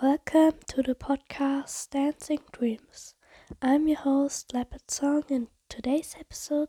Welcome 0.00 0.60
to 0.68 0.82
the 0.82 0.94
podcast 0.94 1.90
Dancing 1.90 2.38
Dreams. 2.52 3.16
I'm 3.60 3.88
your 3.88 3.98
host, 3.98 4.54
Leopard 4.54 4.88
Song, 4.88 5.24
and 5.28 5.48
today's 5.68 6.14
episode 6.20 6.68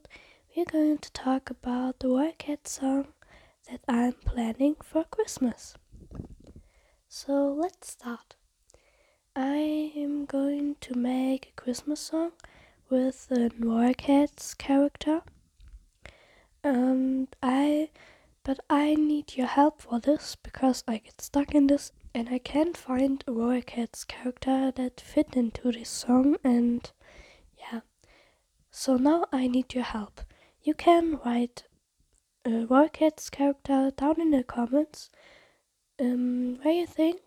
we're 0.55 0.65
going 0.65 0.97
to 0.97 1.11
talk 1.11 1.51
about 1.51 1.99
the 1.99 2.09
Warrior 2.09 2.31
Cat 2.39 2.67
song 2.67 3.09
that 3.69 3.81
I'm 3.87 4.13
planning 4.13 4.77
for 4.83 5.03
Christmas. 5.03 5.75
So 7.07 7.53
let's 7.53 7.91
start. 7.91 8.35
I 9.35 9.91
am 9.95 10.25
going 10.25 10.77
to 10.81 10.97
make 10.97 11.49
a 11.49 11.61
Christmas 11.61 11.99
song 11.99 12.31
with 12.89 13.27
the 13.27 13.51
Warrior 13.59 13.93
Cats 13.93 14.55
character. 14.55 15.21
And 16.63 17.27
I 17.43 17.91
but 18.43 18.59
I 18.71 18.95
need 18.95 19.37
your 19.37 19.47
help 19.47 19.81
for 19.81 19.99
this 19.99 20.35
because 20.35 20.83
I 20.87 20.97
get 20.97 21.21
stuck 21.21 21.53
in 21.53 21.67
this 21.67 21.91
and 22.13 22.29
I 22.29 22.39
can't 22.39 22.75
find 22.75 23.23
a 23.27 23.33
Warrior 23.33 23.61
Cats 23.61 24.03
character 24.03 24.71
that 24.75 24.99
fit 25.01 25.35
into 25.35 25.71
this 25.71 25.89
song 25.89 26.37
and 26.43 26.91
yeah. 27.57 27.81
So 28.71 28.97
now 28.97 29.25
I 29.31 29.47
need 29.47 29.73
your 29.73 29.83
help. 29.83 30.21
You 30.61 30.73
can 30.73 31.19
write 31.25 31.63
a 32.45 32.65
Warrior 32.65 32.89
Cats 32.89 33.29
character 33.29 33.91
down 33.95 34.19
in 34.19 34.31
the 34.31 34.43
comments 34.43 35.09
um, 35.99 36.59
where 36.61 36.73
you 36.73 36.87
think 36.87 37.21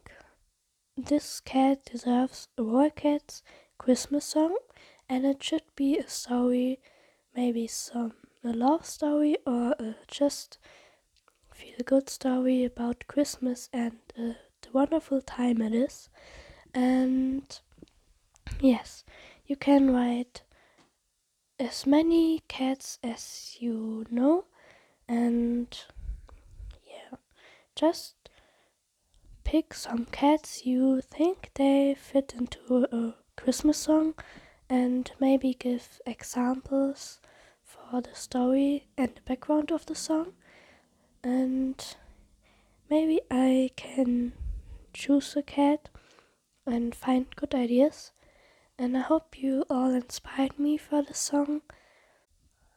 this 0.96 1.40
cat 1.40 1.84
deserves 1.84 2.48
a 2.58 2.90
Cats 2.94 3.42
Christmas 3.78 4.24
song 4.24 4.56
and 5.08 5.24
it 5.24 5.42
should 5.42 5.64
be 5.76 5.98
a 5.98 6.08
story, 6.08 6.80
maybe 7.34 7.66
some 7.66 8.14
a 8.44 8.52
love 8.52 8.84
story 8.84 9.36
or 9.46 9.74
uh, 9.80 9.92
just 10.08 10.58
feel 11.54 11.76
good 11.84 12.10
story 12.10 12.64
about 12.64 13.04
Christmas 13.06 13.68
and 13.72 13.98
uh, 14.18 14.32
wonderful 14.72 15.20
time 15.20 15.60
it 15.62 15.74
is. 15.74 16.08
And 16.74 17.60
yes, 18.60 19.04
you 19.46 19.56
can 19.56 19.92
write 19.92 20.42
as 21.58 21.86
many 21.86 22.40
cats 22.48 22.98
as 23.02 23.56
you 23.60 24.06
know, 24.10 24.44
and 25.08 25.68
yeah, 26.86 27.18
just 27.76 28.22
pick 29.44 29.74
some 29.74 30.06
cats 30.06 30.64
you 30.64 31.00
think 31.00 31.50
they 31.54 31.94
fit 31.94 32.34
into 32.36 32.86
a 32.90 33.14
Christmas 33.36 33.78
song 33.78 34.14
and 34.68 35.10
maybe 35.20 35.54
give 35.54 36.00
examples 36.06 37.20
for 37.62 38.00
the 38.00 38.14
story 38.14 38.86
and 38.96 39.10
the 39.14 39.20
background 39.22 39.70
of 39.70 39.84
the 39.86 39.94
song 39.94 40.32
and 41.22 41.96
maybe 42.88 43.20
I 43.30 43.70
can 43.76 44.32
choose 44.92 45.36
a 45.36 45.42
cat 45.42 45.88
and 46.66 46.94
find 46.94 47.34
good 47.36 47.54
ideas. 47.54 48.12
And 48.78 48.96
I 48.96 49.00
hope 49.00 49.42
you 49.42 49.64
all 49.70 49.90
inspired 49.90 50.58
me 50.58 50.76
for 50.76 51.02
the 51.02 51.14
song. 51.14 51.62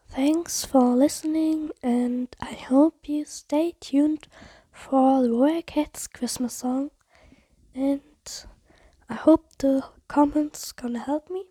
Thanks 0.09 0.63
for 0.63 0.95
listening, 0.95 1.71
and 1.81 2.27
I 2.39 2.53
hope 2.53 3.09
you 3.09 3.25
stay 3.25 3.73
tuned 3.79 4.27
for 4.71 5.23
the 5.23 5.33
Warrior 5.33 5.63
Cats 5.63 6.07
Christmas 6.07 6.53
song. 6.53 6.91
And 7.73 8.01
I 9.09 9.15
hope 9.15 9.57
the 9.57 9.83
comments 10.07 10.71
gonna 10.71 10.99
help 10.99 11.29
me. 11.29 11.45